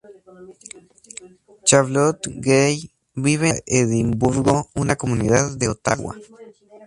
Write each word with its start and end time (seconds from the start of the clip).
Charlotte 1.67 2.27
Gray 2.45 2.91
vive 3.13 3.49
en 3.49 3.51
Nueva 3.53 3.63
Edimburgo, 3.67 4.67
una 4.73 4.95
comunidad 4.95 5.55
de 5.57 5.67
Ottawa. 5.69 6.15